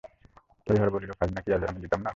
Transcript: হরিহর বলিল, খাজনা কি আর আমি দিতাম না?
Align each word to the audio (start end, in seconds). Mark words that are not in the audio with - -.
হরিহর 0.67 0.89
বলিল, 0.89 1.11
খাজনা 1.19 1.39
কি 1.45 1.49
আর 1.53 1.61
আমি 1.69 1.79
দিতাম 1.83 1.99
না? 2.03 2.09